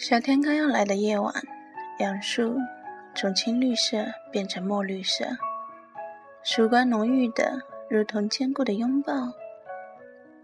[0.00, 1.30] 夏天刚要来的夜晚，
[1.98, 2.56] 杨树
[3.14, 3.98] 从青绿色
[4.32, 5.26] 变成墨绿色，
[6.42, 7.60] 曙光浓郁的，
[7.90, 9.12] 如同坚固的拥抱。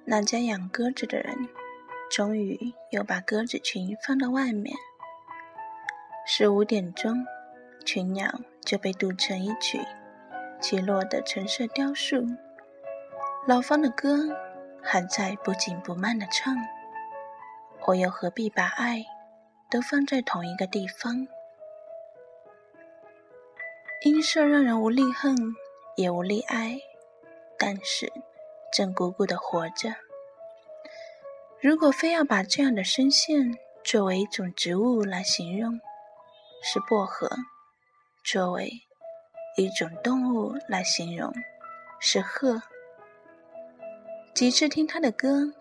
[0.04, 1.34] 那家养鸽子的人，
[2.11, 4.77] 终于又把鸽子群放到外面。
[6.27, 7.25] 十五点钟，
[7.82, 8.30] 群鸟
[8.61, 9.80] 就被渡成一曲
[10.61, 12.23] 起落的橙色雕塑。
[13.46, 14.36] 老方的歌
[14.82, 16.54] 还在不紧不慢地唱，
[17.86, 19.02] 我又何必把爱？
[19.68, 21.26] 都放在同一个地方，
[24.04, 25.36] 音色让人无力恨，
[25.96, 26.79] 也无力爱，
[27.58, 28.12] 但是
[28.72, 29.94] 正鼓鼓的活着。
[31.60, 35.80] 如果非要把这样的声线作为一种植物来形容，
[36.62, 37.28] 是薄荷；
[38.24, 38.70] 作为
[39.56, 41.33] 一种动物来形容，
[41.98, 42.62] 是鹤。
[44.33, 45.52] 几次听他的歌，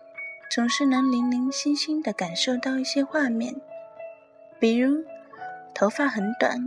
[0.50, 3.60] 总是能零零星星的感受到一些画面。
[4.58, 5.04] 比如，
[5.74, 6.58] 头发很短、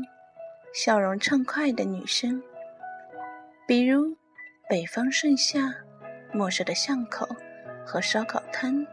[0.73, 2.39] 笑容畅快的女生；
[3.67, 4.15] 比如，
[4.69, 5.73] 北方盛夏、
[6.31, 7.27] 陌生的巷口
[7.83, 8.85] 和烧烤摊；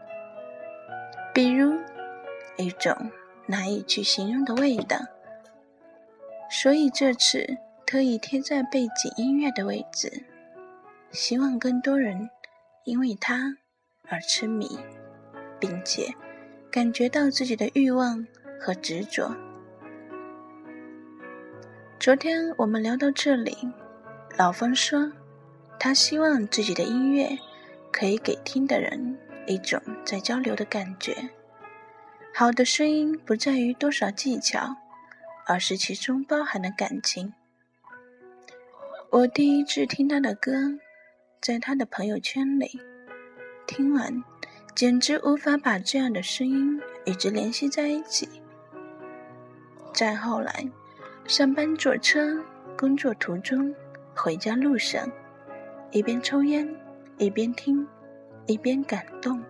[1.31, 1.77] 比如，
[2.57, 2.95] 一种
[3.45, 4.97] 难以去形容的味道。
[6.49, 10.25] 所以这次特意贴在背景音乐的位置，
[11.11, 12.29] 希望更多人
[12.85, 13.57] 因为它
[14.09, 14.79] 而痴迷，
[15.59, 16.11] 并且
[16.71, 18.25] 感觉到自己的欲望。
[18.59, 19.35] 和执着。
[21.99, 23.57] 昨天我们聊到这里，
[24.37, 25.11] 老方说，
[25.79, 27.37] 他希望自己的音乐
[27.91, 31.29] 可以给听的人一种在交流的感觉。
[32.33, 34.75] 好的声音不在于多少技巧，
[35.45, 37.33] 而是其中包含的感情。
[39.09, 40.51] 我第一次听他的歌，
[41.41, 42.79] 在他的朋友圈里，
[43.65, 44.23] 听完
[44.75, 48.29] 简直无法把这样的声音与之联系在一起。
[49.97, 50.53] 再后来，
[51.25, 52.39] 上班坐车、
[52.77, 53.73] 工作途中、
[54.13, 55.11] 回家路上，
[55.89, 56.71] 一边抽烟，
[57.17, 57.83] 一边听，
[58.45, 59.41] 一边感动。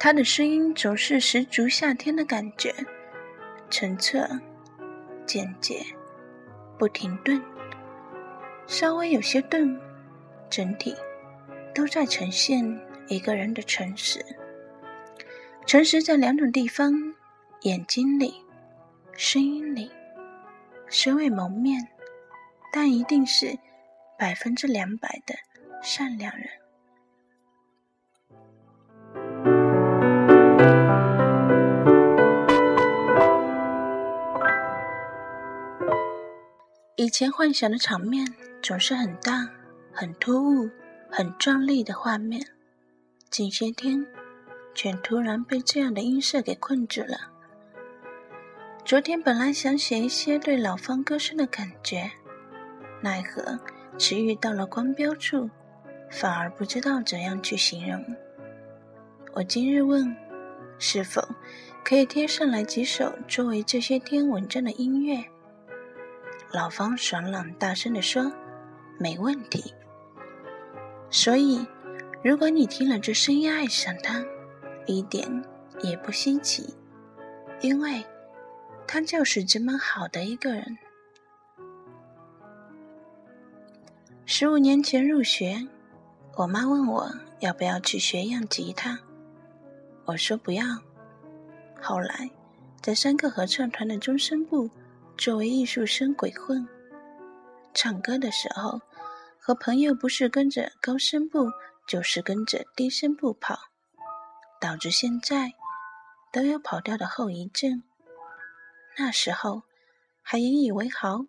[0.00, 2.74] 他的声音总是十足夏天的感觉，
[3.68, 4.26] 澄澈、
[5.26, 5.84] 简洁、
[6.78, 7.38] 不停顿，
[8.66, 9.78] 稍微有些顿，
[10.48, 10.96] 整体
[11.74, 12.64] 都在呈现
[13.08, 14.24] 一个人的诚实。
[15.66, 17.17] 诚实在两种地方。
[17.62, 18.40] 眼睛里，
[19.14, 19.90] 声音里，
[20.88, 21.88] 虽未谋面，
[22.72, 23.58] 但一定是
[24.16, 25.34] 百分之两百的
[25.82, 26.48] 善良人。
[36.94, 38.24] 以前幻想的场面
[38.62, 39.48] 总是很大、
[39.92, 40.70] 很突兀、
[41.10, 42.40] 很壮丽的画面，
[43.28, 44.06] 近些天
[44.74, 47.32] 却突然被这样的音色给困住了。
[48.88, 52.10] 昨天本来想写一些对老方歌声的感觉，
[53.02, 53.60] 奈何
[53.98, 55.50] 迟遇到了光标处，
[56.10, 58.02] 反而不知道怎样去形容。
[59.34, 60.16] 我今日问，
[60.78, 61.22] 是否
[61.84, 65.22] 可以贴上来几首作为这些天文章的音乐？
[66.50, 68.32] 老方爽朗大声地说
[68.98, 69.74] ：“没问题。”
[71.12, 71.66] 所以，
[72.24, 74.24] 如果你听了这声音爱上它，
[74.86, 75.44] 一点
[75.82, 76.74] 也不稀奇，
[77.60, 78.02] 因为。
[78.88, 80.78] 他就是这么好的一个人。
[84.24, 85.68] 十五年前入学，
[86.36, 87.06] 我妈问我
[87.40, 88.98] 要不要去学样吉他，
[90.06, 90.64] 我说不要。
[91.78, 92.30] 后来，
[92.80, 94.70] 在三个合唱团的中声部
[95.18, 96.66] 作为艺术生鬼混，
[97.74, 98.80] 唱歌的时候
[99.38, 101.50] 和朋友不是跟着高声部，
[101.86, 103.58] 就是跟着低声部跑，
[104.58, 105.52] 导致现在
[106.32, 107.82] 都有跑调的后遗症。
[108.98, 109.62] 那时候
[110.22, 111.26] 还引以为豪，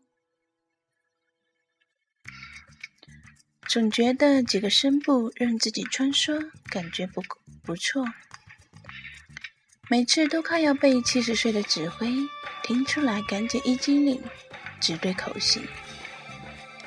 [3.68, 7.24] 总觉得几个声部任自己穿梭，感觉不
[7.63, 8.04] 不错。
[9.88, 12.12] 每次都快要被七十岁的指挥
[12.63, 14.19] 听出来，赶紧一激灵，
[14.81, 15.63] 只对口型。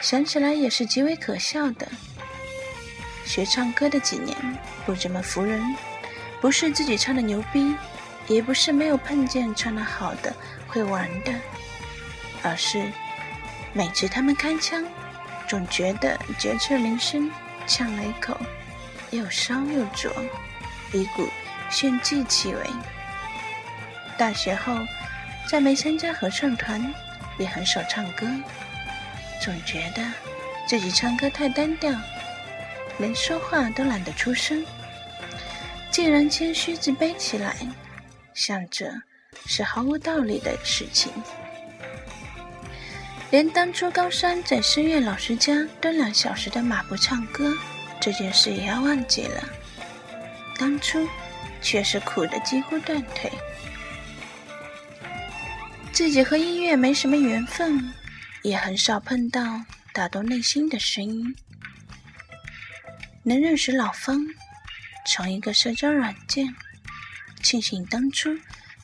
[0.01, 1.89] 想起来也是极为可笑的。
[3.25, 4.37] 学唱歌的几年
[4.85, 5.63] 不怎么服人，
[6.41, 7.73] 不是自己唱的牛逼，
[8.29, 10.35] 也不是没有碰见唱的好的。
[10.69, 11.31] 会玩的，
[12.43, 12.91] 而是
[13.75, 14.83] 每次他们开枪，
[15.47, 17.31] 总觉得绝处铃声，
[17.67, 18.35] 呛了一口，
[19.11, 20.11] 又烧又灼，
[20.95, 21.29] 一股
[21.69, 22.61] 炫技气味。
[24.17, 24.79] 大学后，
[25.47, 26.83] 再没参加合唱团，
[27.37, 28.27] 也很少唱歌，
[29.43, 30.03] 总觉得
[30.67, 31.93] 自己唱歌太单调，
[32.97, 34.65] 连说话都懒得出声。
[35.91, 37.55] 既然谦虚自卑起来，
[38.35, 38.93] 想着
[39.47, 41.13] 是毫无道理的事情。
[43.31, 47.57] 连当初高山在声乐老师家蹲两小时的马步唱歌
[48.01, 49.43] 这件事也要忘记了。
[50.59, 51.09] 当初
[51.63, 53.33] 却是苦的几乎断腿，
[55.93, 57.93] 自己和音乐没什么缘分，
[58.43, 59.63] 也很少碰到
[59.93, 61.35] 打动内心的声音。
[63.23, 64.21] 能认识老方，
[65.07, 66.55] 从一个社交软件，
[67.43, 68.31] 庆幸当初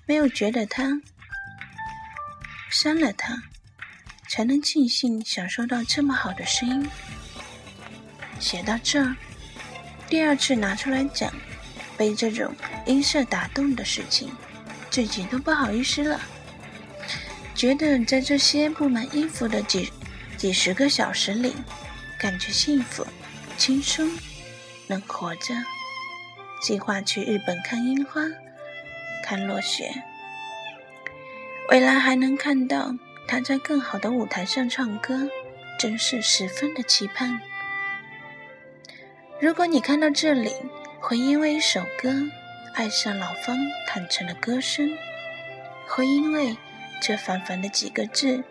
[0.07, 1.01] 没有觉得他
[2.71, 3.43] 删了他。
[4.31, 6.87] 才能尽兴享受到这么好的声音。
[8.39, 9.17] 写到这儿，
[10.07, 11.33] 第二次拿出来讲，
[11.97, 14.31] 被这种音色打动的事情，
[14.91, 16.21] 自己都不好意思了。
[17.55, 19.91] 觉得在这些布满音符的几
[20.37, 21.55] 几十个小时里，
[22.19, 23.07] 感觉幸福、
[23.57, 24.15] 轻松，
[24.87, 25.55] 能活着。
[26.61, 28.21] 计划去日本看樱花，
[29.29, 29.93] 看落雪，
[31.69, 32.95] 未来还能看到。
[33.27, 35.29] 他在更好的舞台上唱歌，
[35.79, 37.39] 真是十分的期盼。
[39.39, 40.55] 如果你看到这里，
[40.99, 42.11] 会因为一首歌
[42.75, 44.97] 爱上老方坦诚的歌声，
[45.87, 46.57] 会因为
[47.03, 48.43] 这凡凡的几个字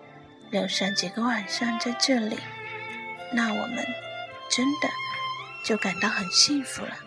[0.51, 2.37] 留上几个晚上在这里，
[3.33, 3.83] 那我们
[4.47, 4.87] 真的
[5.65, 7.06] 就感到很幸福了。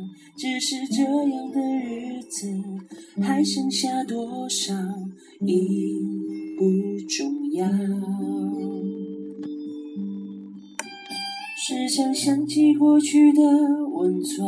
[0.41, 2.51] 只是这样的日子，
[3.21, 4.73] 还剩下多少
[5.45, 5.99] 已
[6.57, 6.65] 不
[7.07, 7.69] 重要。
[11.57, 13.39] 时常想起过去的
[13.91, 14.43] 温存，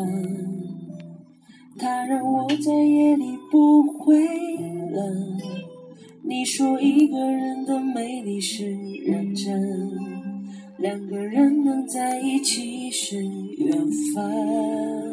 [1.77, 5.37] 它让我在夜里不会冷。
[6.23, 8.65] 你说一个人的美丽是
[9.05, 9.61] 认真，
[10.79, 13.23] 两个人能在一起是
[13.57, 15.12] 缘分。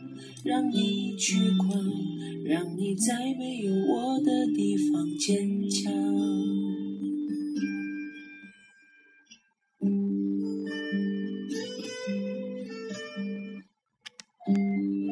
[0.43, 1.83] 让你去狂，
[2.45, 6.60] 让你在没有我的地方坚强。